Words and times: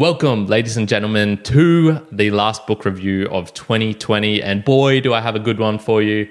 Welcome, 0.00 0.46
ladies 0.46 0.78
and 0.78 0.88
gentlemen, 0.88 1.42
to 1.42 2.06
the 2.10 2.30
last 2.30 2.66
book 2.66 2.86
review 2.86 3.28
of 3.28 3.52
2020. 3.52 4.42
And 4.42 4.64
boy, 4.64 5.02
do 5.02 5.12
I 5.12 5.20
have 5.20 5.36
a 5.36 5.38
good 5.38 5.58
one 5.58 5.78
for 5.78 6.00
you. 6.00 6.22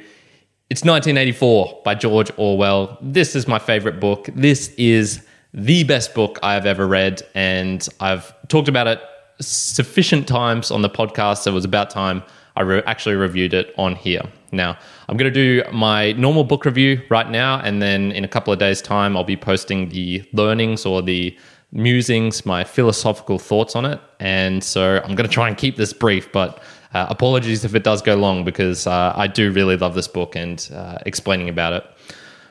It's 0.71 0.83
1984 0.83 1.83
by 1.85 1.93
George 1.93 2.31
Orwell. 2.37 2.97
This 2.99 3.35
is 3.35 3.47
my 3.47 3.59
favorite 3.59 3.99
book. 3.99 4.27
This 4.33 4.69
is 4.69 5.23
the 5.53 5.83
best 5.83 6.15
book 6.15 6.39
I 6.41 6.55
have 6.55 6.65
ever 6.65 6.87
read. 6.87 7.21
And 7.35 7.87
I've 7.99 8.33
talked 8.47 8.69
about 8.69 8.87
it 8.87 9.03
sufficient 9.39 10.27
times 10.27 10.71
on 10.71 10.81
the 10.81 10.89
podcast. 10.89 11.43
So 11.43 11.51
it 11.51 11.53
was 11.53 11.63
about 11.63 11.91
time 11.91 12.23
I 12.55 12.63
re- 12.63 12.83
actually 12.87 13.17
reviewed 13.17 13.53
it 13.53 13.71
on 13.77 13.95
here. 13.95 14.23
Now, 14.51 14.79
I'm 15.07 15.15
going 15.15 15.31
to 15.31 15.61
do 15.61 15.63
my 15.71 16.13
normal 16.13 16.43
book 16.43 16.65
review 16.65 17.03
right 17.09 17.29
now. 17.29 17.59
And 17.59 17.83
then 17.83 18.13
in 18.13 18.23
a 18.23 18.27
couple 18.27 18.51
of 18.51 18.57
days' 18.57 18.81
time, 18.81 19.15
I'll 19.15 19.23
be 19.23 19.37
posting 19.37 19.89
the 19.89 20.27
learnings 20.33 20.87
or 20.87 21.03
the 21.03 21.37
musings, 21.71 22.45
my 22.45 22.63
philosophical 22.63 23.39
thoughts 23.39 23.75
on 23.75 23.85
it. 23.85 23.99
And 24.19 24.63
so 24.63 25.01
I'm 25.03 25.15
going 25.15 25.27
to 25.27 25.33
try 25.33 25.47
and 25.47 25.57
keep 25.57 25.75
this 25.75 25.93
brief, 25.93 26.31
but 26.31 26.61
uh, 26.93 27.05
apologies 27.09 27.63
if 27.63 27.75
it 27.75 27.83
does 27.83 28.01
go 28.01 28.15
long 28.15 28.43
because 28.43 28.87
uh, 28.87 29.13
I 29.15 29.27
do 29.27 29.51
really 29.51 29.77
love 29.77 29.93
this 29.93 30.07
book 30.07 30.35
and 30.35 30.67
uh, 30.73 30.97
explaining 31.05 31.49
about 31.49 31.73
it. 31.73 31.83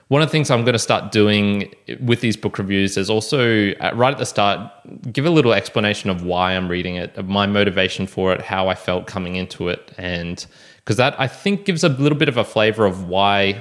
One 0.08 0.22
of 0.22 0.28
the 0.28 0.32
things 0.32 0.50
I'm 0.50 0.62
going 0.62 0.72
to 0.72 0.78
start 0.78 1.12
doing 1.12 1.74
with 2.00 2.22
these 2.22 2.36
book 2.36 2.56
reviews 2.56 2.96
is 2.96 3.10
also 3.10 3.72
uh, 3.72 3.90
right 3.94 4.12
at 4.12 4.18
the 4.18 4.24
start, 4.24 4.72
give 5.12 5.26
a 5.26 5.30
little 5.30 5.52
explanation 5.52 6.08
of 6.08 6.22
why 6.22 6.52
I'm 6.52 6.68
reading 6.68 6.96
it, 6.96 7.22
my 7.26 7.46
motivation 7.46 8.06
for 8.06 8.32
it, 8.32 8.40
how 8.40 8.68
I 8.68 8.74
felt 8.74 9.06
coming 9.06 9.36
into 9.36 9.68
it. 9.68 9.92
And 9.98 10.46
because 10.78 10.96
that 10.96 11.20
I 11.20 11.26
think 11.28 11.66
gives 11.66 11.84
a 11.84 11.90
little 11.90 12.16
bit 12.16 12.30
of 12.30 12.38
a 12.38 12.44
flavor 12.44 12.86
of 12.86 13.04
why 13.08 13.60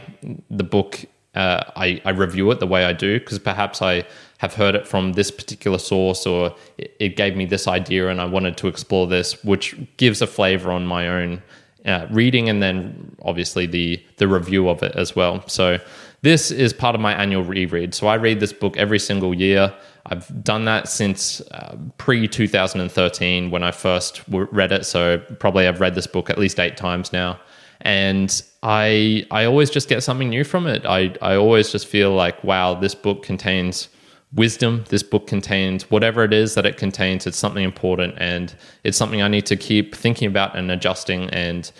the 0.49 0.63
book 0.63 1.03
uh, 1.35 1.63
I, 1.75 2.01
I, 2.05 2.11
review 2.11 2.49
it 2.49 2.59
the 2.59 2.65
way 2.65 2.83
I 2.85 2.93
do 2.93 3.19
because 3.19 3.37
perhaps 3.37 3.81
I 3.81 4.05
have 4.37 4.53
heard 4.53 4.75
it 4.75 4.87
from 4.87 5.13
this 5.13 5.31
particular 5.31 5.77
source 5.77 6.25
or 6.25 6.55
it, 6.77 7.15
gave 7.15 7.35
me 7.35 7.45
this 7.45 7.67
idea 7.67 8.09
and 8.09 8.21
I 8.21 8.25
wanted 8.25 8.55
to 8.57 8.67
explore 8.67 9.07
this, 9.07 9.43
which 9.43 9.75
gives 9.97 10.21
a 10.21 10.27
flavor 10.27 10.71
on 10.71 10.85
my 10.85 11.07
own 11.07 11.41
uh, 11.85 12.05
reading 12.11 12.49
and 12.49 12.61
then 12.61 13.15
obviously 13.21 13.65
the 13.65 14.03
the 14.17 14.27
review 14.27 14.69
of 14.69 14.83
it 14.83 14.95
as 14.95 15.15
well. 15.15 15.47
So 15.47 15.79
this 16.21 16.51
is 16.51 16.73
part 16.73 16.95
of 16.95 17.01
my 17.01 17.13
annual 17.13 17.43
reread. 17.43 17.93
So 17.93 18.07
I 18.07 18.15
read 18.15 18.39
this 18.39 18.53
book 18.53 18.75
every 18.77 18.99
single 18.99 19.33
year. 19.33 19.73
I've 20.05 20.43
done 20.43 20.65
that 20.65 20.87
since 20.87 21.41
uh, 21.51 21.75
pre 21.97 22.27
2013 22.27 23.49
when 23.51 23.63
I 23.63 23.71
first 23.71 24.21
read 24.27 24.71
it. 24.71 24.85
So 24.85 25.19
probably 25.39 25.67
I've 25.67 25.79
read 25.79 25.95
this 25.95 26.07
book 26.07 26.29
at 26.29 26.37
least 26.37 26.59
eight 26.59 26.77
times 26.77 27.11
now 27.11 27.39
and 27.81 28.41
I 28.63 29.25
I 29.31 29.45
always 29.45 29.69
just 29.69 29.89
get 29.89 30.03
something 30.03 30.29
new 30.29 30.43
from 30.43 30.67
it. 30.67 30.85
I 30.85 31.15
I 31.21 31.35
always 31.35 31.71
just 31.71 31.87
feel 31.87 32.13
like 32.13 32.43
wow, 32.43 32.75
this 32.75 32.93
book 32.95 33.23
contains 33.23 33.89
wisdom. 34.33 34.83
This 34.89 35.03
book 35.03 35.27
contains 35.27 35.89
whatever 35.89 36.23
it 36.23 36.33
is 36.33 36.55
that 36.55 36.65
it 36.65 36.77
contains. 36.77 37.25
It's 37.27 37.37
something 37.37 37.63
important, 37.63 38.15
and 38.17 38.55
it's 38.83 38.97
something 38.97 39.21
I 39.21 39.27
need 39.27 39.45
to 39.47 39.55
keep 39.55 39.95
thinking 39.95 40.27
about 40.27 40.55
and 40.55 40.71
adjusting 40.71 41.29
and 41.31 41.71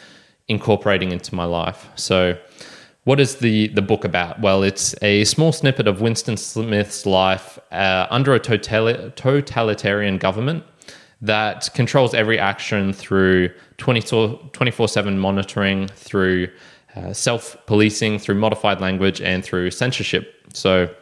incorporating 0.47 1.11
into 1.11 1.35
my 1.35 1.45
life. 1.45 1.89
So. 1.95 2.37
What 3.03 3.21
is 3.21 3.37
the, 3.37 3.69
the 3.69 3.81
book 3.81 4.03
about? 4.03 4.41
Well, 4.41 4.63
it's 4.63 4.93
a 5.01 5.23
small 5.23 5.53
snippet 5.53 5.87
of 5.87 6.01
Winston 6.01 6.35
Smith's 6.35 7.05
life 7.05 7.57
uh, 7.71 8.05
under 8.09 8.35
a 8.35 8.39
totali- 8.41 9.15
totalitarian 9.15 10.17
government 10.17 10.65
that 11.21 11.69
controls 11.73 12.13
every 12.13 12.37
action 12.37 12.93
through 12.93 13.49
24 13.77 14.87
7 14.87 15.19
monitoring, 15.19 15.87
through 15.87 16.49
uh, 16.95 17.13
self 17.13 17.57
policing, 17.65 18.19
through 18.19 18.35
modified 18.35 18.81
language, 18.81 19.21
and 19.21 19.43
through 19.43 19.71
censorship. 19.71 20.33
So, 20.53 20.93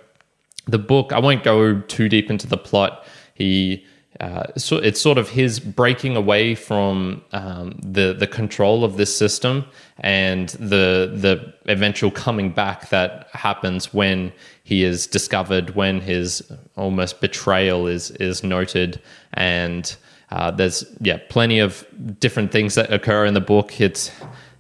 the 0.66 0.80
book, 0.80 1.14
I 1.14 1.20
won't 1.20 1.44
go 1.44 1.80
too 1.82 2.10
deep 2.10 2.30
into 2.30 2.48
the 2.48 2.58
plot. 2.58 3.06
He 3.34 3.86
uh, 4.20 4.46
so 4.56 4.78
it's 4.78 5.02
sort 5.02 5.18
of 5.18 5.30
his 5.30 5.60
breaking 5.60 6.16
away 6.16 6.56
from 6.56 7.22
um, 7.34 7.78
the 7.82 8.16
the 8.18 8.28
control 8.28 8.86
of 8.86 8.96
this 8.96 9.16
system 9.16 9.66
and 10.00 10.50
the 10.50 11.12
the 11.14 11.54
eventual 11.66 12.12
coming 12.12 12.50
back 12.50 12.90
that 12.90 13.28
happens 13.34 13.94
when 13.94 14.32
he 14.64 14.84
is 14.84 15.06
discovered, 15.06 15.76
when 15.76 16.00
his 16.00 16.50
almost 16.78 17.20
betrayal 17.20 17.88
is 17.88 18.12
is 18.12 18.42
noted, 18.42 19.02
and 19.34 19.98
uh, 20.32 20.50
there's 20.50 20.86
yeah 21.02 21.18
plenty 21.30 21.60
of 21.60 21.86
different 22.20 22.54
things 22.54 22.76
that 22.76 22.92
occur 22.94 23.26
in 23.26 23.34
the 23.34 23.42
book. 23.42 23.82
It's 23.82 24.12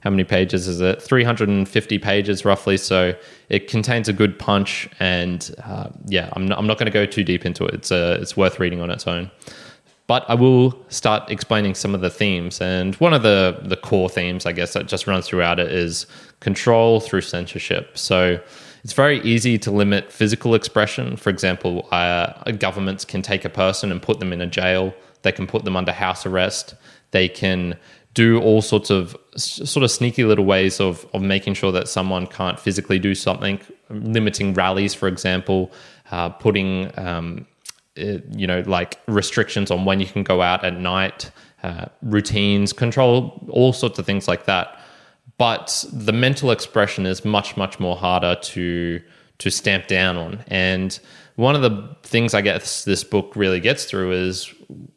how 0.05 0.11
many 0.11 0.23
pages 0.23 0.67
is 0.67 0.81
it? 0.81 1.01
350 1.01 1.97
pages 1.97 2.45
roughly. 2.45 2.77
So 2.77 3.15
it 3.49 3.67
contains 3.67 4.07
a 4.07 4.13
good 4.13 4.37
punch, 4.37 4.87
and 4.99 5.53
uh, 5.63 5.89
yeah, 6.05 6.29
I'm 6.33 6.45
not, 6.45 6.59
I'm 6.59 6.67
not 6.67 6.77
going 6.77 6.85
to 6.85 6.91
go 6.91 7.07
too 7.07 7.23
deep 7.23 7.43
into 7.43 7.65
it. 7.65 7.73
It's 7.73 7.91
uh, 7.91 8.19
it's 8.21 8.37
worth 8.37 8.59
reading 8.59 8.81
on 8.81 8.91
its 8.91 9.07
own. 9.07 9.31
But 10.07 10.23
I 10.29 10.35
will 10.35 10.79
start 10.89 11.31
explaining 11.31 11.73
some 11.73 11.95
of 11.95 12.01
the 12.01 12.11
themes, 12.11 12.61
and 12.61 12.93
one 12.97 13.15
of 13.15 13.23
the 13.23 13.59
the 13.63 13.75
core 13.75 14.07
themes, 14.07 14.45
I 14.45 14.51
guess, 14.51 14.73
that 14.73 14.85
just 14.85 15.07
runs 15.07 15.27
throughout 15.27 15.59
it 15.59 15.71
is 15.71 16.05
control 16.39 16.99
through 16.99 17.21
censorship. 17.21 17.97
So 17.97 18.39
it's 18.83 18.93
very 18.93 19.19
easy 19.21 19.57
to 19.57 19.71
limit 19.71 20.11
physical 20.11 20.53
expression. 20.53 21.17
For 21.17 21.31
example, 21.31 21.87
uh, 21.91 22.51
governments 22.51 23.05
can 23.05 23.23
take 23.23 23.43
a 23.43 23.49
person 23.49 23.91
and 23.91 23.99
put 23.99 24.19
them 24.19 24.31
in 24.31 24.39
a 24.39 24.45
jail 24.45 24.93
they 25.25 25.31
can 25.31 25.47
put 25.47 25.65
them 25.65 25.75
under 25.75 25.91
house 25.91 26.23
arrest. 26.27 26.75
They 27.09 27.27
can 27.27 27.79
do 28.15 28.39
all 28.41 28.61
sorts 28.61 28.89
of 28.89 29.15
sort 29.35 29.83
of 29.83 29.91
sneaky 29.91 30.23
little 30.23 30.45
ways 30.45 30.79
of, 30.79 31.05
of 31.13 31.21
making 31.21 31.53
sure 31.53 31.71
that 31.73 31.87
someone 31.87 32.25
can't 32.25 32.57
physically 32.59 32.97
do 32.97 33.13
something, 33.13 33.59
limiting 33.89 34.53
rallies, 34.53 34.93
for 34.93 35.07
example, 35.07 35.71
uh, 36.11 36.29
putting, 36.29 36.97
um, 36.97 37.45
uh, 37.99 38.17
you 38.31 38.47
know, 38.47 38.63
like 38.65 38.99
restrictions 39.07 39.69
on 39.69 39.83
when 39.83 39.99
you 39.99 40.05
can 40.05 40.23
go 40.23 40.41
out 40.41 40.63
at 40.63 40.79
night, 40.79 41.29
uh, 41.61 41.85
routines, 42.01 42.71
control, 42.71 43.45
all 43.49 43.73
sorts 43.73 43.99
of 43.99 44.05
things 44.05 44.27
like 44.29 44.45
that. 44.45 44.79
But 45.37 45.85
the 45.91 46.13
mental 46.13 46.51
expression 46.51 47.05
is 47.05 47.25
much, 47.25 47.57
much 47.57 47.81
more 47.81 47.97
harder 47.97 48.35
to 48.35 49.01
to 49.39 49.49
stamp 49.51 49.87
down 49.87 50.17
on. 50.17 50.43
And 50.47 50.97
one 51.35 51.55
of 51.55 51.61
the 51.61 51.95
things 52.03 52.33
I 52.33 52.41
guess 52.41 52.85
this 52.85 53.03
book 53.03 53.33
really 53.35 53.59
gets 53.59 53.85
through 53.85 54.11
is 54.13 54.53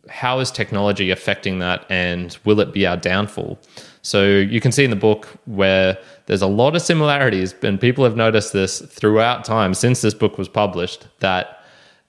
how 0.09 0.39
is 0.39 0.51
technology 0.51 1.11
affecting 1.11 1.59
that 1.59 1.85
and 1.91 2.39
will 2.45 2.61
it 2.61 2.73
be 2.73 2.87
our 2.87 2.97
downfall? 2.97 3.59
So 4.03 4.25
you 4.25 4.61
can 4.61 4.73
see 4.73 4.85
in 4.85 4.91
the 4.91 4.97
book 4.97 5.27
where 5.47 5.99
there's 6.27 6.43
a 6.43 6.47
lot 6.47 6.77
of 6.77 6.83
similarities, 6.83 7.55
and 7.63 7.81
people 7.81 8.05
have 8.05 8.17
noticed 8.17 8.53
this 8.53 8.81
throughout 8.81 9.45
time 9.45 9.75
since 9.75 10.01
this 10.01 10.15
book 10.15 10.39
was 10.39 10.49
published 10.49 11.09
that 11.21 11.63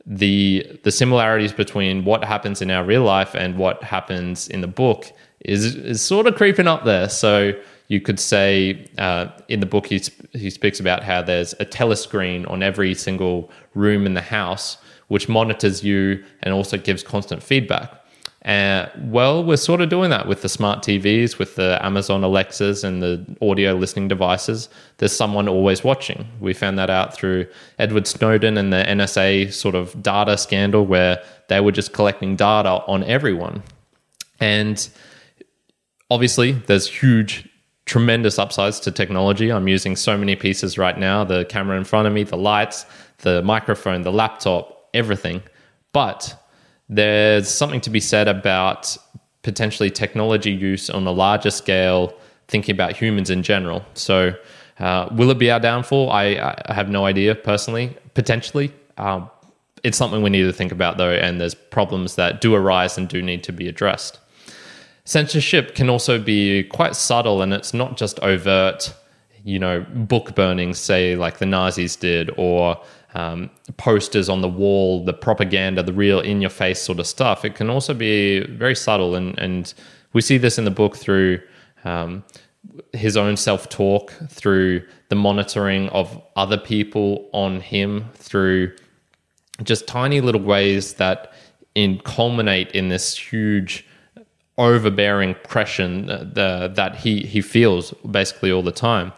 the 0.06 0.80
the 0.84 0.92
similarities 0.92 1.52
between 1.52 2.06
what 2.06 2.24
happens 2.24 2.62
in 2.62 2.72
our 2.72 2.84
real 2.84 3.04
life 3.04 3.36
and 3.36 3.58
what 3.58 3.84
happens 3.84 4.48
in 4.48 4.62
the 4.62 4.68
book 4.68 5.12
is 5.42 5.76
is 5.76 6.02
sort 6.02 6.26
of 6.26 6.36
creeping 6.36 6.68
up 6.68 6.86
there. 6.86 7.10
So 7.10 7.54
you 7.90 8.00
could 8.00 8.20
say 8.20 8.88
uh, 8.98 9.28
in 9.50 9.60
the 9.60 9.66
book 9.66 9.88
he, 9.88 10.02
he 10.34 10.50
speaks 10.50 10.80
about 10.80 11.04
how 11.04 11.22
there's 11.22 11.54
a 11.54 11.66
telescreen 11.66 12.50
on 12.50 12.64
every 12.64 12.96
single 12.96 13.52
room 13.74 14.06
in 14.06 14.14
the 14.14 14.22
house 14.22 14.78
which 15.10 15.28
monitors 15.28 15.84
you 15.84 16.24
and 16.44 16.54
also 16.54 16.78
gives 16.78 17.04
constant 17.04 17.44
feedback. 17.44 17.92
Uh, 18.46 18.88
well, 19.00 19.44
we're 19.44 19.58
sort 19.58 19.82
of 19.82 19.90
doing 19.90 20.12
that 20.12 20.28
with 20.28 20.44
the 20.44 20.48
smart 20.48 20.82
TVs, 20.82 21.38
with 21.38 21.56
the 21.56 21.78
Amazon 21.84 22.24
Alexas 22.24 22.84
and 22.84 23.02
the 23.02 23.26
audio 23.42 23.74
listening 23.74 24.08
devices. 24.08 24.70
There's 24.98 25.12
someone 25.12 25.50
always 25.50 25.84
watching. 25.84 26.26
We 26.40 26.54
found 26.54 26.78
that 26.78 26.90
out 26.90 27.14
through 27.14 27.48
Edward 27.80 28.08
Snowden 28.08 28.58
and 28.58 28.72
the 28.72 28.86
NSA 28.88 29.52
sort 29.52 29.76
of 29.76 30.02
data 30.02 30.38
scandal 30.38 30.86
where 30.86 31.22
they 31.50 31.60
were 31.60 31.74
just 31.74 31.92
collecting 31.92 32.36
data 32.36 32.82
on 32.88 33.04
everyone. 33.04 33.64
And 34.40 34.88
obviously, 36.10 36.54
there's 36.54 36.88
huge 36.88 37.49
tremendous 37.90 38.38
upsides 38.38 38.80
to 38.80 38.92
technology. 38.92 39.52
I'm 39.52 39.68
using 39.68 39.96
so 39.96 40.16
many 40.16 40.36
pieces 40.36 40.78
right 40.78 40.96
now 40.96 41.24
the 41.24 41.44
camera 41.46 41.76
in 41.76 41.84
front 41.84 42.08
of 42.08 42.14
me, 42.14 42.24
the 42.24 42.38
lights, 42.38 42.86
the 43.20 43.42
microphone, 43.42 44.04
the 44.04 44.12
laptop, 44.12 44.88
everything. 44.94 45.42
But 45.92 46.40
there's 46.88 47.50
something 47.50 47.82
to 47.82 47.90
be 47.90 48.00
said 48.00 48.28
about 48.28 48.96
potentially 49.42 49.90
technology 49.90 50.52
use 50.52 50.92
on 50.92 51.08
a 51.08 51.12
larger 51.12 51.50
scale, 51.50 52.14
thinking 52.48 52.76
about 52.76 52.96
humans 52.96 53.32
in 53.32 53.42
general. 53.42 53.84
So, 53.96 54.36
uh, 54.78 55.10
will 55.12 55.32
it 55.32 55.40
be 55.40 55.50
our 55.50 55.60
downfall? 55.60 56.12
I, 56.12 56.26
I, 56.70 56.74
have 56.74 56.90
no 56.90 57.06
idea 57.06 57.34
personally. 57.34 57.98
Potentially. 58.14 58.72
Um, 58.98 59.30
it's 59.84 59.98
something 59.98 60.22
we 60.22 60.30
need 60.30 60.44
to 60.44 60.54
think 60.54 60.72
about 60.72 60.98
though, 60.98 61.12
and 61.12 61.42
there's 61.42 61.56
problems 61.56 62.16
that 62.16 62.40
do 62.40 62.54
arise 62.54 63.00
and 63.00 63.10
do 63.10 63.22
need 63.22 63.44
to 63.46 63.52
be 63.52 63.68
addressed. 63.68 64.20
Censorship 65.10 65.74
can 65.74 65.90
also 65.90 66.20
be 66.20 66.62
quite 66.66 66.96
subtle, 66.96 67.42
and 67.42 67.52
it's 67.52 67.74
not 67.74 67.98
just 67.98 68.20
overt, 68.20 68.94
you 69.44 69.58
know, 69.58 69.84
book 69.92 70.36
burning, 70.36 70.76
say, 70.76 71.16
like 71.16 71.40
the 71.40 71.48
Nazis 71.48 71.96
did, 71.96 72.30
or 72.38 72.80
um, 73.16 73.50
posters 73.78 74.30
on 74.30 74.42
the 74.42 74.48
wall, 74.48 75.04
the 75.04 75.12
propaganda, 75.12 75.82
the 75.82 75.94
real 75.94 76.20
in 76.20 76.42
your 76.42 76.52
face 76.52 76.80
sort 76.80 77.00
of 77.00 77.08
stuff. 77.08 77.44
It 77.44 77.56
can 77.56 77.72
also 77.72 77.96
be 77.96 78.42
very 78.42 78.76
subtle, 78.76 79.16
and, 79.16 79.36
and 79.40 79.74
we 80.14 80.22
see 80.22 80.38
this 80.38 80.60
in 80.60 80.66
the 80.66 80.70
book 80.70 80.96
through 80.96 81.40
um, 81.86 82.24
his 82.94 83.18
own 83.18 83.36
self 83.36 83.68
talk, 83.68 84.14
through 84.30 84.86
the 85.08 85.16
monitoring 85.16 85.90
of 85.90 86.22
other 86.36 86.60
people 86.60 87.32
on 87.34 87.62
him, 87.62 88.06
through 88.14 88.76
just 89.64 89.88
tiny 89.88 90.22
little 90.22 90.44
ways 90.44 90.94
that 90.94 91.34
in 91.74 91.98
culminate 92.02 92.70
in 92.74 92.90
this 92.90 93.18
huge 93.18 93.88
overbearing 94.60 95.36
pressure 95.44 95.88
that 96.34 96.96
he 96.98 97.22
he 97.22 97.42
feels 97.42 97.92
basically 98.12 98.52
all 98.52 98.62
the 98.62 98.72
time. 98.72 99.12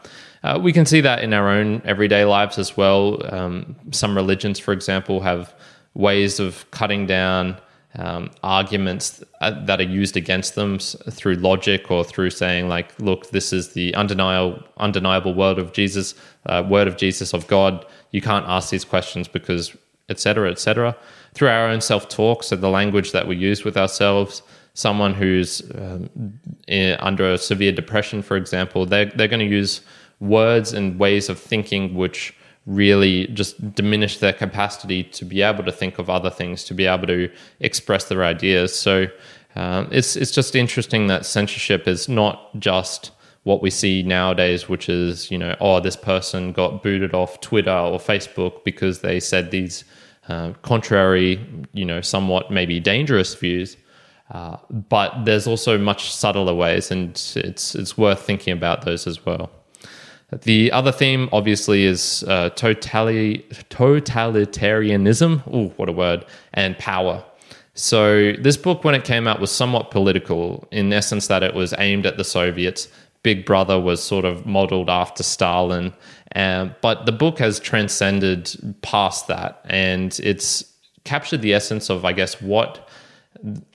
Uh, 0.43 0.59
we 0.61 0.73
can 0.73 0.85
see 0.85 1.01
that 1.01 1.23
in 1.23 1.33
our 1.33 1.49
own 1.49 1.81
everyday 1.85 2.25
lives 2.25 2.57
as 2.57 2.75
well. 2.75 3.19
Um, 3.33 3.75
some 3.91 4.15
religions, 4.15 4.57
for 4.59 4.71
example, 4.71 5.21
have 5.21 5.53
ways 5.93 6.39
of 6.39 6.69
cutting 6.71 7.05
down 7.05 7.57
um, 7.95 8.31
arguments 8.41 9.23
uh, 9.41 9.51
that 9.65 9.79
are 9.79 9.91
used 10.01 10.15
against 10.15 10.55
them 10.55 10.79
through 10.79 11.35
logic 11.35 11.91
or 11.91 12.03
through 12.03 12.29
saying 12.29 12.69
like, 12.69 12.97
look, 12.99 13.29
this 13.31 13.51
is 13.51 13.73
the 13.73 13.93
undeniable, 13.95 14.63
undeniable 14.77 15.33
word 15.33 15.59
of 15.59 15.73
Jesus, 15.73 16.15
uh, 16.45 16.63
word 16.67 16.87
of 16.87 16.97
Jesus 16.97 17.33
of 17.33 17.47
God. 17.47 17.85
You 18.11 18.21
can't 18.21 18.45
ask 18.47 18.69
these 18.69 18.85
questions 18.85 19.27
because, 19.27 19.75
etc., 20.09 20.49
etc. 20.51 20.95
Through 21.33 21.49
our 21.49 21.67
own 21.67 21.81
self-talk, 21.81 22.43
so 22.43 22.55
the 22.55 22.69
language 22.69 23.11
that 23.11 23.27
we 23.27 23.35
use 23.35 23.63
with 23.63 23.77
ourselves. 23.77 24.41
Someone 24.73 25.13
who's 25.13 25.61
um, 25.75 26.09
in, 26.67 26.95
under 26.99 27.33
a 27.33 27.37
severe 27.37 27.71
depression, 27.71 28.21
for 28.21 28.37
example, 28.37 28.85
they're 28.85 29.05
they're 29.05 29.27
going 29.27 29.39
to 29.39 29.45
use 29.45 29.81
words 30.19 30.71
and 30.71 30.99
ways 30.99 31.29
of 31.29 31.39
thinking 31.39 31.95
which 31.95 32.33
really 32.65 33.27
just 33.27 33.73
diminish 33.73 34.19
their 34.19 34.33
capacity 34.33 35.03
to 35.03 35.25
be 35.25 35.41
able 35.41 35.63
to 35.63 35.71
think 35.71 35.97
of 35.97 36.09
other 36.09 36.29
things, 36.29 36.63
to 36.63 36.73
be 36.73 36.85
able 36.85 37.07
to 37.07 37.29
express 37.59 38.05
their 38.05 38.23
ideas. 38.23 38.77
So 38.77 39.07
um, 39.55 39.87
it's 39.91 40.15
it's 40.15 40.31
just 40.31 40.55
interesting 40.55 41.07
that 41.07 41.25
censorship 41.25 41.87
is 41.87 42.07
not 42.07 42.57
just 42.59 43.11
what 43.43 43.61
we 43.61 43.71
see 43.71 44.03
nowadays, 44.03 44.69
which 44.69 44.87
is 44.87 45.31
you 45.31 45.37
know, 45.37 45.55
oh, 45.59 45.79
this 45.79 45.95
person 45.95 46.51
got 46.51 46.83
booted 46.83 47.13
off 47.13 47.41
Twitter 47.41 47.71
or 47.71 47.99
Facebook 47.99 48.63
because 48.63 49.01
they 49.01 49.19
said 49.19 49.51
these 49.51 49.83
uh, 50.29 50.53
contrary, 50.61 51.43
you 51.73 51.83
know, 51.83 51.99
somewhat 52.01 52.51
maybe 52.51 52.79
dangerous 52.79 53.33
views. 53.33 53.75
Uh, 54.31 54.57
but 54.69 55.25
there's 55.25 55.45
also 55.45 55.77
much 55.77 56.11
subtler 56.11 56.53
ways, 56.53 56.89
and 56.89 57.09
it's 57.35 57.75
it's 57.75 57.97
worth 57.97 58.21
thinking 58.21 58.53
about 58.53 58.85
those 58.85 59.05
as 59.05 59.25
well. 59.25 59.51
The 60.43 60.71
other 60.71 60.93
theme, 60.93 61.27
obviously, 61.33 61.83
is 61.83 62.23
uh, 62.27 62.49
totali- 62.51 63.43
totalitarianism. 63.69 65.43
Oh, 65.51 65.67
what 65.75 65.89
a 65.89 65.91
word! 65.91 66.25
And 66.53 66.77
power. 66.77 67.23
So, 67.73 68.33
this 68.33 68.55
book, 68.57 68.83
when 68.85 68.95
it 68.95 69.03
came 69.03 69.27
out, 69.27 69.41
was 69.41 69.51
somewhat 69.51 69.91
political 69.91 70.67
in 70.71 70.93
essence 70.93 71.27
that 71.27 71.43
it 71.43 71.53
was 71.53 71.73
aimed 71.77 72.05
at 72.05 72.17
the 72.17 72.23
Soviets. 72.23 72.87
Big 73.23 73.45
Brother 73.45 73.79
was 73.79 74.01
sort 74.01 74.25
of 74.25 74.45
modeled 74.45 74.89
after 74.89 75.23
Stalin. 75.23 75.93
But 76.33 77.05
the 77.05 77.11
book 77.11 77.39
has 77.39 77.59
transcended 77.59 78.75
past 78.81 79.27
that 79.27 79.61
and 79.65 80.19
it's 80.23 80.63
captured 81.03 81.41
the 81.41 81.53
essence 81.53 81.89
of, 81.89 82.05
I 82.05 82.13
guess, 82.13 82.41
what 82.41 82.87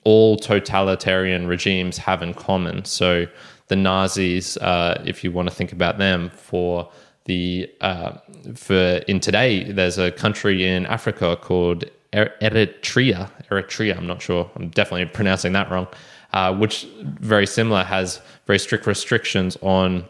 all 0.03 0.37
totalitarian 0.37 1.47
regimes 1.47 1.97
have 1.97 2.21
in 2.21 2.33
common. 2.33 2.85
So, 2.85 3.27
the 3.67 3.75
Nazis, 3.75 4.57
uh, 4.57 5.01
if 5.05 5.23
you 5.23 5.31
want 5.31 5.49
to 5.49 5.53
think 5.53 5.73
about 5.73 5.97
them, 5.97 6.29
for 6.29 6.89
the 7.25 7.69
uh, 7.81 8.13
for 8.55 9.01
in 9.07 9.19
today, 9.19 9.71
there's 9.71 9.97
a 9.97 10.11
country 10.11 10.65
in 10.65 10.85
Africa 10.85 11.35
called 11.35 11.83
Eritrea. 12.13 13.29
Eritrea, 13.49 13.97
I'm 13.97 14.07
not 14.07 14.21
sure. 14.21 14.49
I'm 14.55 14.69
definitely 14.69 15.05
pronouncing 15.05 15.53
that 15.53 15.69
wrong. 15.69 15.87
Uh, 16.33 16.53
which 16.53 16.87
very 17.03 17.47
similar 17.47 17.83
has 17.83 18.21
very 18.45 18.59
strict 18.59 18.85
restrictions 18.85 19.57
on 19.61 20.05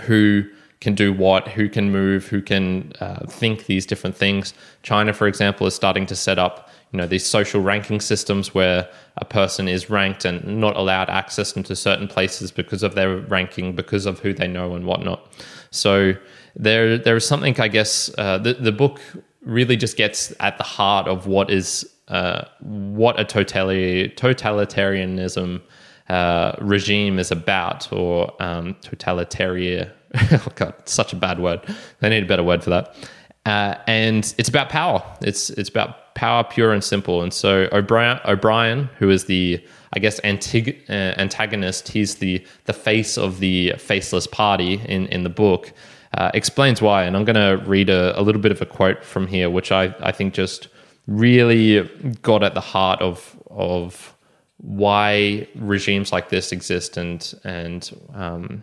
who 0.00 0.44
can 0.80 0.94
do 0.94 1.12
what, 1.12 1.48
who 1.48 1.68
can 1.68 1.90
move, 1.90 2.26
who 2.26 2.40
can 2.40 2.92
uh, 3.00 3.26
think 3.26 3.66
these 3.66 3.86
different 3.86 4.16
things. 4.16 4.54
China, 4.82 5.12
for 5.12 5.26
example, 5.26 5.66
is 5.66 5.74
starting 5.74 6.06
to 6.06 6.16
set 6.16 6.38
up 6.38 6.70
you 6.96 7.02
know 7.02 7.06
these 7.06 7.26
social 7.26 7.60
ranking 7.60 8.00
systems 8.00 8.54
where 8.54 8.88
a 9.18 9.24
person 9.26 9.68
is 9.68 9.90
ranked 9.90 10.24
and 10.24 10.58
not 10.58 10.76
allowed 10.76 11.10
access 11.10 11.54
into 11.54 11.76
certain 11.76 12.08
places 12.08 12.50
because 12.50 12.82
of 12.82 12.94
their 12.94 13.18
ranking, 13.18 13.74
because 13.74 14.06
of 14.06 14.20
who 14.20 14.32
they 14.32 14.48
know 14.48 14.74
and 14.74 14.86
whatnot. 14.86 15.30
So 15.70 16.14
there 16.54 16.96
there 16.96 17.14
is 17.14 17.26
something 17.26 17.60
I 17.60 17.68
guess 17.68 18.10
uh, 18.16 18.38
the 18.38 18.54
the 18.54 18.72
book 18.72 19.02
really 19.42 19.76
just 19.76 19.98
gets 19.98 20.32
at 20.40 20.56
the 20.56 20.64
heart 20.64 21.06
of 21.06 21.26
what 21.26 21.50
is 21.50 21.86
uh, 22.08 22.46
what 22.60 23.20
a 23.20 23.26
totalitarianism 23.26 25.60
uh, 26.08 26.52
regime 26.62 27.18
is 27.18 27.30
about, 27.30 27.92
or 27.92 28.32
um, 28.42 28.74
totalitarian. 28.80 29.90
oh 30.32 30.46
God, 30.54 30.72
such 30.86 31.12
a 31.12 31.16
bad 31.16 31.40
word. 31.40 31.60
They 32.00 32.08
need 32.08 32.22
a 32.22 32.26
better 32.26 32.42
word 32.42 32.64
for 32.64 32.70
that. 32.70 32.96
Uh, 33.44 33.74
and 33.86 34.34
it's 34.38 34.48
about 34.48 34.70
power. 34.70 35.02
It's 35.20 35.50
it's 35.50 35.68
about 35.68 36.05
power, 36.16 36.42
pure 36.42 36.72
and 36.72 36.82
simple. 36.82 37.22
And 37.22 37.32
so 37.32 37.68
O'Brien, 37.72 38.18
O'Brien 38.24 38.90
who 38.98 39.10
is 39.10 39.26
the 39.26 39.64
I 39.92 40.00
guess 40.00 40.20
antig- 40.20 40.82
uh, 40.90 41.14
antagonist, 41.20 41.88
he's 41.88 42.16
the 42.16 42.44
the 42.64 42.72
face 42.72 43.16
of 43.16 43.38
the 43.38 43.74
faceless 43.78 44.26
party 44.26 44.80
in 44.86 45.06
in 45.06 45.22
the 45.22 45.30
book. 45.30 45.72
Uh, 46.14 46.30
explains 46.34 46.80
why, 46.82 47.04
and 47.04 47.14
I'm 47.16 47.24
going 47.24 47.36
to 47.36 47.62
read 47.66 47.90
a, 47.90 48.18
a, 48.18 48.22
little 48.22 48.40
bit 48.40 48.50
of 48.50 48.62
a 48.62 48.64
quote 48.64 49.04
from 49.04 49.26
here, 49.26 49.50
which 49.50 49.70
I, 49.70 49.94
I 50.00 50.12
think 50.12 50.32
just 50.32 50.68
really 51.06 51.82
got 52.22 52.42
at 52.42 52.54
the 52.54 52.60
heart 52.60 53.02
of 53.02 53.36
of 53.50 54.14
why 54.56 55.46
regimes 55.56 56.12
like 56.12 56.30
this 56.30 56.52
exist, 56.52 56.96
and 56.96 57.34
and 57.44 57.90
um, 58.14 58.62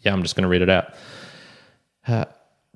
yeah, 0.00 0.12
I'm 0.12 0.22
just 0.22 0.36
going 0.36 0.42
to 0.42 0.48
read 0.48 0.62
it 0.62 0.68
out. 0.68 0.94
Uh, 2.06 2.26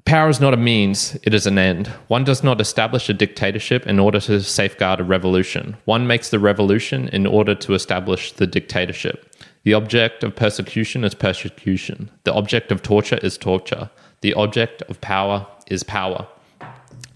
Power 0.05 0.29
is 0.29 0.39
not 0.39 0.53
a 0.53 0.59
means, 0.59 1.17
it 1.23 1.33
is 1.33 1.47
an 1.47 1.57
end. 1.57 1.87
One 2.09 2.25
does 2.25 2.45
not 2.45 2.61
establish 2.61 3.09
a 3.09 3.15
dictatorship 3.15 3.87
in 3.87 3.99
order 3.99 4.21
to 4.21 4.43
safeguard 4.43 5.01
a 5.01 5.05
revolution. 5.05 5.79
One 5.87 6.07
makes 6.07 6.29
the 6.29 6.39
revolution 6.39 7.09
in 7.09 7.27
order 7.27 7.55
to 7.55 7.73
establish 7.73 8.33
the 8.33 8.47
dictatorship. 8.47 9.35
The 9.63 9.73
object 9.73 10.23
of 10.23 10.37
persecution 10.37 11.05
is 11.05 11.15
persecution. 11.15 12.11
The 12.25 12.35
object 12.35 12.71
of 12.71 12.83
torture 12.83 13.19
is 13.23 13.39
torture. 13.39 13.89
The 14.21 14.35
object 14.35 14.83
of 14.83 15.01
power 15.01 15.47
is 15.69 15.83
power. 15.83 16.27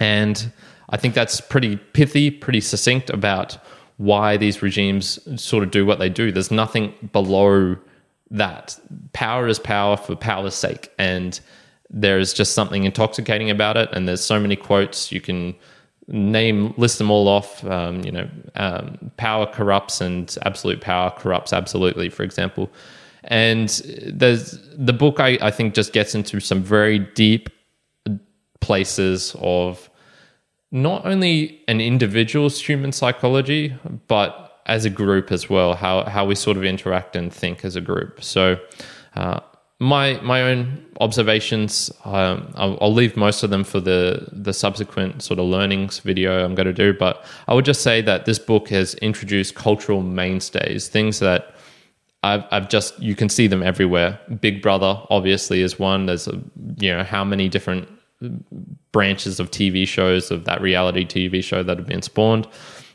And 0.01 0.51
I 0.89 0.97
think 0.97 1.13
that's 1.13 1.43
pretty 1.43 1.77
pithy, 1.77 2.31
pretty 2.31 2.63
succinct 2.63 3.11
about 3.11 3.59
why 3.99 4.39
these 4.39 4.63
regimes 4.63 5.19
sort 5.41 5.63
of 5.63 5.71
do 5.71 5.85
what 5.85 5.99
they 5.99 6.09
do. 6.09 6.33
There's 6.33 6.51
nothing 6.51 6.95
below 7.13 7.77
that. 8.31 8.79
Power 9.13 9.47
is 9.47 9.59
power 9.59 9.99
for 9.99 10.17
power's 10.17 10.55
sake. 10.55 10.91
And 10.99 11.39
there's 11.91 12.33
just 12.33 12.53
something 12.53 12.85
intoxicating 12.85 13.51
about 13.51 13.77
it. 13.77 13.89
And 13.93 14.09
there's 14.09 14.25
so 14.25 14.39
many 14.39 14.57
quotes 14.57 15.11
you 15.11 15.21
can 15.21 15.55
name, 16.07 16.75
list 16.77 16.99
them 16.99 17.11
all 17.11 17.29
off. 17.29 17.65
Um, 17.65 18.05
you 18.05 18.13
know, 18.13 18.29
um, 18.57 19.11
power 19.17 19.47
corrupts, 19.47 20.01
and 20.01 20.37
absolute 20.45 20.81
power 20.81 21.11
corrupts 21.11 21.53
absolutely. 21.53 22.09
For 22.09 22.23
example, 22.23 22.71
and 23.25 23.69
there's 24.07 24.59
the 24.75 24.93
book. 24.93 25.21
I, 25.21 25.39
I 25.41 25.51
think 25.51 25.75
just 25.75 25.93
gets 25.93 26.15
into 26.15 26.41
some 26.41 26.63
very 26.63 26.99
deep 26.99 27.51
places 28.61 29.35
of 29.39 29.89
not 30.71 31.07
only 31.07 31.63
an 31.69 31.81
individual's 31.81 32.61
human 32.61 32.93
psychology, 32.93 33.75
but 34.07 34.61
as 34.67 34.85
a 34.85 34.91
group 34.91 35.33
as 35.33 35.49
well, 35.49 35.75
how, 35.75 36.05
how 36.05 36.27
we 36.27 36.35
sort 36.35 36.57
of 36.57 36.65
interact 36.65 37.17
and 37.17 37.33
think 37.33 37.65
as 37.65 37.75
a 37.75 37.81
group. 37.81 38.23
So, 38.23 38.59
uh, 39.17 39.41
my 39.81 40.21
my 40.23 40.43
own 40.43 40.85
observations. 41.01 41.91
Um, 42.05 42.53
I'll, 42.57 42.79
I'll, 42.81 42.93
leave 42.93 43.17
most 43.17 43.43
of 43.43 43.51
them 43.51 43.63
for 43.63 43.81
the 43.81 44.29
the 44.33 44.53
subsequent 44.53 45.23
sort 45.23 45.39
of 45.39 45.47
learnings 45.47 46.01
video 46.01 46.45
I'm 46.45 46.55
going 46.55 46.67
to 46.67 46.73
do. 46.73 46.93
But 46.93 47.25
I 47.47 47.55
would 47.55 47.65
just 47.65 47.83
say 47.83 48.01
that 48.03 48.25
this 48.25 48.39
book 48.39 48.69
has 48.71 48.95
introduced 48.95 49.55
cultural 49.55 50.03
mainstays, 50.03 50.89
things 50.89 51.21
that 51.21 51.55
I've 52.25 52.45
I've 52.51 52.69
just 52.69 52.99
you 53.01 53.15
can 53.15 53.29
see 53.29 53.47
them 53.47 53.63
everywhere. 53.63 54.19
Big 54.41 54.63
Brother 54.63 55.01
obviously 55.11 55.63
is 55.63 55.79
one. 55.79 56.07
There's 56.07 56.27
a, 56.27 56.41
you 56.79 56.91
know 56.91 57.05
how 57.05 57.25
many 57.25 57.49
different 57.49 57.89
branches 58.91 59.39
of 59.39 59.51
TV 59.53 59.87
shows 59.87 60.33
of 60.33 60.45
that 60.45 60.61
reality 60.61 61.05
TV 61.05 61.43
show 61.43 61.63
that 61.63 61.79
have 61.79 61.87
been 61.87 62.03
spawned. 62.03 62.49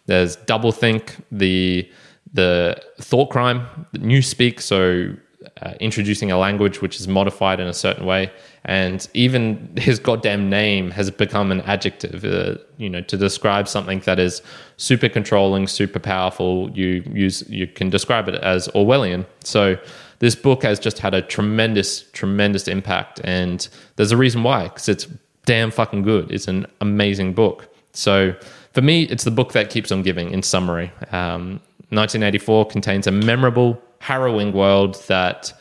There's 0.05 0.35
Doublethink, 0.35 1.23
the 1.31 1.89
the 2.33 2.81
thought 2.99 3.29
crime, 3.29 3.65
Newspeak. 3.95 4.59
So 4.59 5.15
uh, 5.62 5.73
introducing 5.79 6.31
a 6.31 6.38
language 6.38 6.81
which 6.81 7.00
is 7.00 7.07
modified 7.07 7.59
in 7.59 7.67
a 7.67 7.73
certain 7.73 8.05
way, 8.05 8.31
and 8.65 9.07
even 9.13 9.75
his 9.77 10.00
goddamn 10.00 10.50
name 10.50 10.91
has 10.91 11.12
become 11.12 11.51
an 11.51 11.62
adjective. 11.62 12.23
Uh, 12.23 12.55
you 12.77 12.89
know, 12.89 13.01
to 13.01 13.17
describe 13.17 13.67
something 13.67 14.00
that 14.01 14.19
is 14.19 14.41
super 14.77 15.09
controlling, 15.09 15.67
super 15.67 16.00
powerful, 16.00 16.69
you 16.71 17.03
use 17.12 17.47
you 17.50 17.67
can 17.67 17.89
describe 17.89 18.27
it 18.27 18.35
as 18.35 18.67
Orwellian. 18.69 19.25
So 19.43 19.77
this 20.19 20.35
book 20.35 20.63
has 20.63 20.79
just 20.79 21.00
had 21.00 21.13
a 21.13 21.21
tremendous, 21.21 22.03
tremendous 22.12 22.67
impact, 22.67 23.21
and 23.23 23.67
there's 23.95 24.12
a 24.12 24.17
reason 24.17 24.43
why 24.43 24.63
because 24.63 24.89
it's 24.89 25.07
damn 25.45 25.71
fucking 25.71 26.03
good. 26.03 26.31
It's 26.31 26.47
an 26.47 26.65
amazing 26.81 27.33
book. 27.33 27.69
So 27.93 28.35
for 28.73 28.81
me, 28.81 29.03
it's 29.03 29.23
the 29.23 29.31
book 29.31 29.53
that 29.53 29.69
keeps 29.69 29.91
on 29.91 30.01
giving. 30.01 30.31
In 30.31 30.41
summary, 30.41 30.91
um, 31.12 31.59
1984 31.89 32.65
contains 32.67 33.07
a 33.07 33.12
memorable 33.12 33.79
harrowing 34.03 34.51
world 34.51 35.01
that 35.07 35.53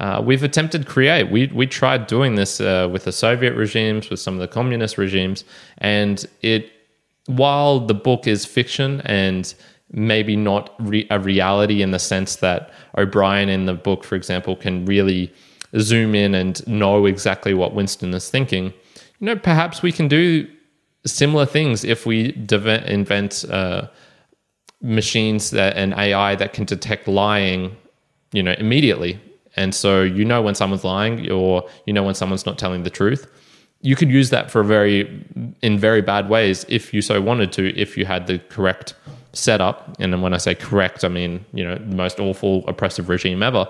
uh, 0.00 0.22
we've 0.24 0.44
attempted 0.44 0.82
to 0.82 0.88
create. 0.88 1.30
We 1.30 1.48
we 1.48 1.66
tried 1.66 2.06
doing 2.06 2.36
this 2.36 2.60
uh, 2.60 2.88
with 2.90 3.04
the 3.04 3.12
Soviet 3.12 3.54
regimes, 3.54 4.08
with 4.10 4.20
some 4.20 4.34
of 4.34 4.40
the 4.40 4.48
communist 4.48 4.96
regimes, 4.98 5.44
and 5.78 6.24
it 6.42 6.70
while 7.26 7.80
the 7.80 7.94
book 7.94 8.26
is 8.26 8.46
fiction 8.46 9.02
and 9.04 9.54
maybe 9.90 10.36
not 10.36 10.74
re- 10.78 11.06
a 11.10 11.18
reality 11.18 11.82
in 11.82 11.90
the 11.90 11.98
sense 11.98 12.36
that 12.36 12.70
O'Brien 12.96 13.48
in 13.48 13.66
the 13.66 13.74
book, 13.74 14.04
for 14.04 14.16
example, 14.16 14.54
can 14.54 14.84
really 14.86 15.32
zoom 15.78 16.14
in 16.14 16.34
and 16.34 16.66
know 16.66 17.06
exactly 17.06 17.54
what 17.54 17.74
Winston 17.74 18.14
is 18.14 18.30
thinking. 18.30 18.66
You 19.18 19.26
know, 19.26 19.36
perhaps 19.36 19.82
we 19.82 19.92
can 19.92 20.08
do 20.08 20.46
similar 21.04 21.46
things 21.46 21.84
if 21.84 22.06
we 22.06 22.32
de- 22.32 22.92
invent 22.92 23.44
uh, 23.50 23.88
machines 24.80 25.50
that 25.50 25.76
and 25.76 25.92
AI 25.94 26.34
that 26.36 26.52
can 26.52 26.64
detect 26.64 27.08
lying, 27.08 27.76
you 28.32 28.42
know, 28.42 28.54
immediately. 28.58 29.20
And 29.56 29.74
so 29.74 30.02
you 30.02 30.24
know 30.24 30.42
when 30.42 30.54
someone's 30.54 30.84
lying 30.84 31.30
or 31.30 31.68
you 31.86 31.92
know 31.92 32.02
when 32.02 32.14
someone's 32.14 32.46
not 32.46 32.58
telling 32.58 32.82
the 32.82 32.90
truth. 32.90 33.26
You 33.80 33.94
could 33.94 34.10
use 34.10 34.30
that 34.30 34.50
for 34.50 34.60
a 34.60 34.64
very 34.64 35.24
in 35.62 35.78
very 35.78 36.02
bad 36.02 36.28
ways 36.28 36.64
if 36.68 36.92
you 36.92 37.00
so 37.00 37.20
wanted 37.20 37.52
to, 37.52 37.76
if 37.76 37.96
you 37.96 38.04
had 38.06 38.26
the 38.26 38.38
correct 38.50 38.94
setup. 39.32 39.96
And 40.00 40.12
then 40.12 40.20
when 40.20 40.34
I 40.34 40.38
say 40.38 40.54
correct, 40.54 41.04
I 41.04 41.08
mean, 41.08 41.44
you 41.52 41.64
know, 41.64 41.76
the 41.76 41.96
most 41.96 42.18
awful 42.18 42.66
oppressive 42.68 43.08
regime 43.08 43.42
ever. 43.42 43.68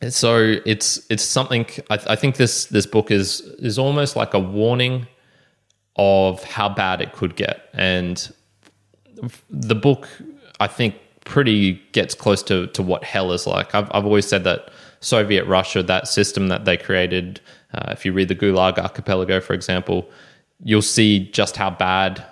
And 0.00 0.12
so 0.12 0.56
it's 0.66 1.06
it's 1.08 1.22
something 1.22 1.66
I, 1.90 1.98
I 2.10 2.16
think 2.16 2.36
this 2.36 2.66
this 2.66 2.86
book 2.86 3.10
is 3.10 3.40
is 3.58 3.78
almost 3.78 4.14
like 4.14 4.34
a 4.34 4.38
warning 4.38 5.06
of 5.96 6.44
how 6.44 6.68
bad 6.68 7.00
it 7.00 7.12
could 7.12 7.36
get. 7.36 7.68
And 7.72 8.32
the 9.48 9.74
book, 9.74 10.08
I 10.60 10.66
think, 10.66 10.94
pretty 11.26 11.74
gets 11.92 12.14
close 12.14 12.42
to, 12.44 12.68
to 12.68 12.82
what 12.82 13.04
hell 13.04 13.32
is 13.32 13.46
like. 13.46 13.74
I've, 13.74 13.90
I've 13.92 14.06
always 14.06 14.26
said 14.26 14.44
that 14.44 14.70
Soviet 15.00 15.44
Russia, 15.44 15.82
that 15.82 16.08
system 16.08 16.48
that 16.48 16.64
they 16.64 16.78
created, 16.78 17.40
uh, 17.74 17.90
if 17.92 18.06
you 18.06 18.12
read 18.14 18.28
the 18.28 18.34
Gulag 18.34 18.78
Archipelago, 18.78 19.40
for 19.40 19.52
example, 19.52 20.08
you'll 20.62 20.80
see 20.80 21.28
just 21.30 21.56
how 21.56 21.68
bad 21.68 22.24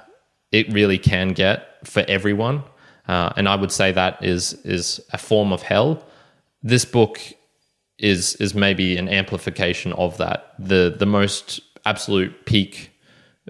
it 0.50 0.72
really 0.72 0.96
can 0.96 1.28
get 1.30 1.86
for 1.86 2.04
everyone. 2.08 2.62
Uh, 3.06 3.32
and 3.36 3.48
I 3.48 3.56
would 3.56 3.72
say 3.72 3.92
that 3.92 4.24
is 4.24 4.54
is 4.64 4.98
a 5.12 5.18
form 5.18 5.52
of 5.52 5.60
hell. 5.60 6.02
This 6.62 6.86
book 6.86 7.20
is 7.98 8.36
is 8.36 8.54
maybe 8.54 8.96
an 8.96 9.08
amplification 9.08 9.92
of 9.92 10.16
that. 10.16 10.54
The 10.58 10.94
the 10.98 11.04
most 11.04 11.60
absolute 11.84 12.46
peak 12.46 12.93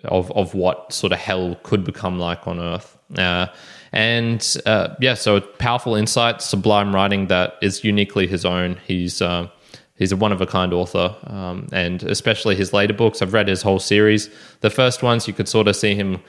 of 0.02 0.30
of 0.32 0.54
what 0.54 0.92
sort 0.92 1.12
of 1.12 1.18
hell 1.18 1.56
could 1.62 1.84
become 1.84 2.18
like 2.18 2.46
on 2.46 2.58
Earth. 2.58 2.98
Uh, 3.16 3.46
and 3.92 4.56
uh, 4.66 4.88
yeah, 5.00 5.14
so 5.14 5.40
powerful 5.40 5.94
insight, 5.94 6.42
sublime 6.42 6.94
writing 6.94 7.28
that 7.28 7.54
is 7.62 7.84
uniquely 7.84 8.26
his 8.26 8.44
own. 8.44 8.80
He's 8.86 9.22
uh, 9.22 9.48
he's 9.96 10.10
a 10.10 10.16
one 10.16 10.32
of 10.32 10.40
a 10.40 10.46
kind 10.46 10.72
author, 10.72 11.14
um, 11.24 11.68
and 11.72 12.02
especially 12.02 12.56
his 12.56 12.72
later 12.72 12.94
books. 12.94 13.22
I've 13.22 13.32
read 13.32 13.48
his 13.48 13.62
whole 13.62 13.78
series. 13.78 14.30
The 14.60 14.70
first 14.70 15.02
ones, 15.02 15.28
you 15.28 15.32
could 15.32 15.48
sort 15.48 15.68
of 15.68 15.76
see 15.76 15.94
him 15.94 16.20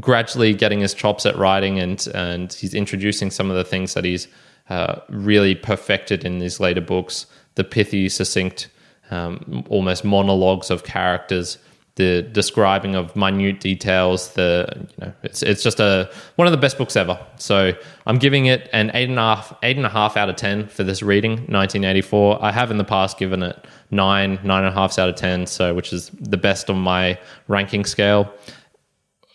gradually 0.00 0.52
getting 0.52 0.80
his 0.80 0.92
chops 0.92 1.24
at 1.24 1.36
writing, 1.36 1.78
and 1.78 2.06
and 2.14 2.52
he's 2.52 2.74
introducing 2.74 3.30
some 3.30 3.50
of 3.50 3.56
the 3.56 3.64
things 3.64 3.94
that 3.94 4.04
he's 4.04 4.28
uh, 4.68 5.00
really 5.08 5.54
perfected 5.54 6.24
in 6.24 6.40
these 6.40 6.60
later 6.60 6.82
books. 6.82 7.26
The 7.54 7.64
pithy, 7.64 8.10
succinct, 8.10 8.68
um, 9.10 9.64
almost 9.70 10.04
monologues 10.04 10.70
of 10.70 10.84
characters 10.84 11.56
the 11.96 12.22
describing 12.22 12.94
of 12.94 13.16
minute 13.16 13.58
details. 13.58 14.32
The 14.34 14.68
you 14.76 15.06
know, 15.06 15.12
it's 15.22 15.42
it's 15.42 15.62
just 15.62 15.80
a 15.80 16.10
one 16.36 16.46
of 16.46 16.52
the 16.52 16.58
best 16.58 16.78
books 16.78 16.94
ever. 16.94 17.18
So 17.36 17.72
I'm 18.06 18.18
giving 18.18 18.46
it 18.46 18.68
an 18.72 18.90
eight 18.94 19.08
and 19.08 19.18
a 19.18 19.22
half 19.22 19.56
eight 19.62 19.76
and 19.76 19.84
a 19.84 19.90
half 19.90 20.16
out 20.16 20.28
of 20.28 20.36
ten 20.36 20.68
for 20.68 20.84
this 20.84 21.02
reading, 21.02 21.32
1984. 21.32 22.44
I 22.44 22.52
have 22.52 22.70
in 22.70 22.76
the 22.76 22.84
past 22.84 23.18
given 23.18 23.42
it 23.42 23.66
nine 23.90 24.38
nine 24.44 24.64
and 24.64 24.76
out 24.76 24.98
of 24.98 25.16
ten, 25.16 25.46
so 25.46 25.74
which 25.74 25.92
is 25.92 26.10
the 26.20 26.36
best 26.36 26.70
on 26.70 26.78
my 26.78 27.18
ranking 27.48 27.84
scale. 27.84 28.32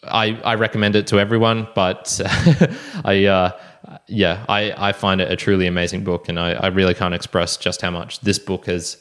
I 0.04 0.40
I 0.44 0.56
recommend 0.56 0.96
it 0.96 1.08
to 1.08 1.20
everyone, 1.20 1.68
but 1.76 2.22
I. 3.04 3.26
Uh, 3.26 3.60
yeah, 4.08 4.46
I, 4.48 4.90
I 4.90 4.92
find 4.94 5.20
it 5.20 5.32
a 5.32 5.36
truly 5.36 5.68
amazing 5.68 6.04
book, 6.04 6.30
and 6.30 6.40
I, 6.40 6.52
I 6.52 6.68
really 6.68 6.94
can't 6.94 7.14
express 7.14 7.58
just 7.58 7.82
how 7.82 7.92
much 7.92 8.20
this 8.22 8.40
book 8.40 8.68
has 8.68 8.98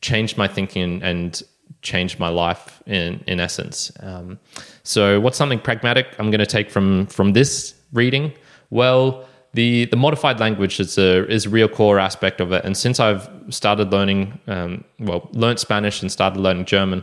changed 0.00 0.36
my 0.36 0.48
thinking 0.48 1.02
and 1.02 1.42
changed 1.80 2.18
my 2.18 2.28
life 2.28 2.82
in 2.86 3.22
in 3.26 3.40
essence. 3.40 3.92
Um, 4.00 4.38
so, 4.82 5.20
what's 5.20 5.38
something 5.38 5.60
pragmatic 5.60 6.06
I'm 6.18 6.30
going 6.30 6.40
to 6.40 6.46
take 6.46 6.70
from 6.70 7.06
from 7.06 7.32
this 7.32 7.74
reading? 7.92 8.32
Well, 8.70 9.26
the 9.54 9.86
the 9.86 9.96
modified 9.96 10.40
language 10.40 10.80
is 10.80 10.98
a 10.98 11.28
is 11.28 11.46
a 11.46 11.50
real 11.50 11.68
core 11.68 11.98
aspect 11.98 12.40
of 12.40 12.52
it. 12.52 12.64
And 12.64 12.76
since 12.76 13.00
I've 13.00 13.28
started 13.50 13.92
learning, 13.92 14.38
um, 14.46 14.84
well, 14.98 15.28
learned 15.32 15.58
Spanish 15.58 16.02
and 16.02 16.10
started 16.10 16.40
learning 16.40 16.64
German, 16.64 17.02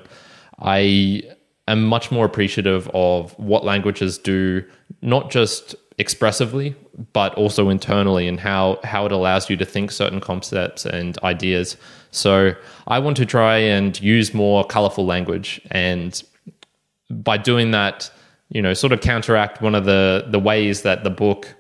I 0.60 1.24
am 1.68 1.84
much 1.84 2.12
more 2.12 2.26
appreciative 2.26 2.90
of 2.94 3.38
what 3.38 3.64
languages 3.64 4.18
do, 4.18 4.66
not 5.02 5.30
just 5.30 5.76
expressively, 6.00 6.76
but 7.14 7.36
also 7.36 7.70
internally, 7.70 8.28
and 8.28 8.40
how 8.40 8.80
how 8.84 9.06
it 9.06 9.12
allows 9.12 9.50
you 9.50 9.58
to 9.58 9.66
think 9.66 9.92
certain 9.92 10.20
concepts 10.20 10.86
and 10.86 11.18
ideas 11.20 11.78
so 12.12 12.54
I 12.88 13.00
want 13.00 13.18
to 13.18 13.26
try 13.26 13.58
and 13.58 14.00
use 14.02 14.34
more 14.34 14.64
colorful 14.64 15.06
language. 15.06 15.62
And 15.72 16.22
by 17.10 17.38
doing 17.38 17.72
that, 17.72 18.12
you 18.50 18.62
know, 18.62 18.74
sort 18.74 18.94
of 18.94 19.02
counteract 19.02 19.62
one 19.62 19.76
of 19.76 19.86
the, 19.86 20.26
the 20.28 20.40
ways 20.40 20.82
that 20.84 21.04
the 21.04 21.10
book 21.10 21.56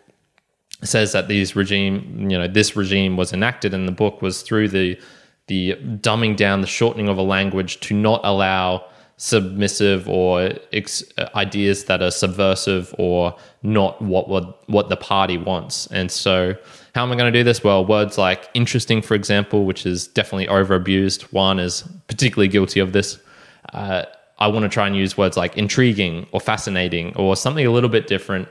says 0.83 1.11
that 1.11 1.27
these 1.27 1.55
regime, 1.55 2.29
you 2.29 2.37
know, 2.37 2.47
this 2.47 2.75
regime 2.75 3.17
was 3.17 3.33
enacted 3.33 3.73
in 3.73 3.85
the 3.85 3.91
book 3.91 4.21
was 4.21 4.41
through 4.41 4.69
the 4.69 4.99
the 5.47 5.73
dumbing 6.01 6.35
down, 6.35 6.61
the 6.61 6.67
shortening 6.67 7.09
of 7.09 7.17
a 7.17 7.23
language 7.23 7.79
to 7.79 7.95
not 7.95 8.21
allow 8.23 8.85
submissive 9.19 10.07
or 10.07 10.53
ex- 10.71 11.03
ideas 11.35 11.83
that 11.85 12.01
are 12.01 12.09
subversive 12.09 12.95
or 12.97 13.35
not 13.63 14.01
what 14.01 14.29
what 14.29 14.67
what 14.69 14.87
the 14.87 14.95
party 14.95 15.37
wants. 15.37 15.87
And 15.87 16.09
so 16.09 16.55
how 16.95 17.03
am 17.03 17.11
I 17.11 17.15
going 17.15 17.31
to 17.31 17.37
do 17.37 17.43
this? 17.43 17.61
Well, 17.61 17.85
words 17.85 18.17
like 18.17 18.49
interesting, 18.53 19.01
for 19.01 19.15
example, 19.15 19.65
which 19.65 19.85
is 19.85 20.07
definitely 20.07 20.47
overabused. 20.47 21.33
One 21.33 21.59
is 21.59 21.83
particularly 22.07 22.47
guilty 22.47 22.79
of 22.79 22.93
this. 22.93 23.19
Uh, 23.73 24.03
I 24.39 24.47
want 24.47 24.63
to 24.63 24.69
try 24.69 24.87
and 24.87 24.95
use 24.95 25.17
words 25.17 25.35
like 25.35 25.57
intriguing 25.57 26.25
or 26.31 26.39
fascinating 26.39 27.13
or 27.17 27.35
something 27.35 27.65
a 27.65 27.71
little 27.71 27.89
bit 27.89 28.07
different 28.07 28.47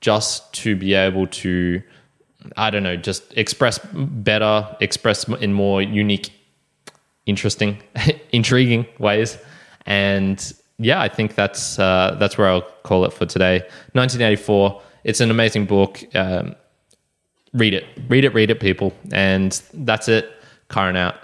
just 0.00 0.52
to 0.54 0.76
be 0.76 0.94
able 0.94 1.26
to, 1.26 1.82
I 2.56 2.70
don't 2.70 2.84
know, 2.84 2.96
just 2.96 3.36
express 3.36 3.80
better, 3.92 4.76
express 4.80 5.26
in 5.26 5.52
more 5.52 5.82
unique, 5.82 6.32
interesting, 7.26 7.82
intriguing 8.32 8.86
ways. 9.00 9.36
And 9.86 10.52
yeah, 10.78 11.00
I 11.00 11.08
think 11.08 11.34
that's 11.34 11.78
uh, 11.78 12.16
that's 12.18 12.38
where 12.38 12.48
I'll 12.48 12.68
call 12.82 13.04
it 13.04 13.12
for 13.12 13.26
today. 13.26 13.60
1984. 13.92 14.82
It's 15.04 15.20
an 15.20 15.30
amazing 15.30 15.66
book. 15.66 16.02
Um, 16.14 16.54
read 17.52 17.74
it, 17.74 17.84
read 18.08 18.24
it, 18.24 18.34
read 18.34 18.50
it, 18.50 18.60
people. 18.60 18.92
And 19.12 19.60
that's 19.74 20.08
it. 20.08 20.30
Kyrin 20.68 20.96
out. 20.96 21.16